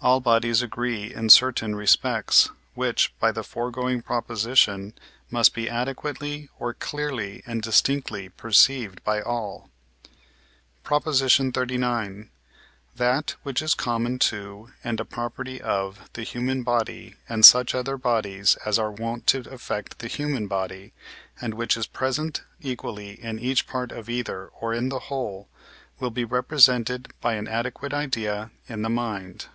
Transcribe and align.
all 0.00 0.20
bodies 0.20 0.62
agree 0.62 1.12
in 1.12 1.28
certain 1.28 1.74
respects, 1.74 2.48
which 2.74 3.12
(by 3.18 3.32
the 3.32 3.42
foregoing 3.42 4.00
Prop.) 4.00 4.30
must 5.28 5.54
be 5.54 5.68
adequately 5.68 6.48
or 6.56 6.72
clearly 6.72 7.42
and 7.44 7.60
distinctly 7.62 8.28
perceived 8.28 9.02
by 9.02 9.20
all. 9.20 9.68
PROP. 10.84 11.02
XXXIX. 11.06 12.28
That, 12.94 13.34
which 13.42 13.60
is 13.60 13.74
common 13.74 14.20
to 14.20 14.68
and 14.84 15.00
a 15.00 15.04
property 15.04 15.60
of 15.60 16.08
the 16.12 16.22
human 16.22 16.62
body 16.62 17.16
and 17.28 17.44
such 17.44 17.74
other 17.74 17.96
bodies 17.96 18.56
as 18.64 18.78
are 18.78 18.92
wont 18.92 19.26
to 19.26 19.50
affect 19.50 19.98
the 19.98 20.06
human 20.06 20.46
body, 20.46 20.92
and 21.40 21.54
which 21.54 21.76
is 21.76 21.88
present 21.88 22.42
equally 22.62 23.20
in 23.20 23.40
each 23.40 23.66
part 23.66 23.90
of 23.90 24.08
either, 24.08 24.46
or 24.60 24.72
in 24.72 24.90
the 24.90 25.00
whole, 25.10 25.48
will 25.98 26.10
be 26.12 26.24
represented 26.24 27.08
by 27.20 27.34
an 27.34 27.48
adequate 27.48 27.92
idea 27.92 28.52
in 28.68 28.82
the 28.82 28.88
mind. 28.88 29.46